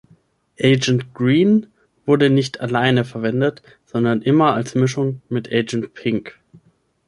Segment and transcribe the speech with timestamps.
[0.59, 1.67] Agent Green
[2.07, 6.39] wurde nicht alleine verwendet, sondern immer als Mischung mit Agent Pink.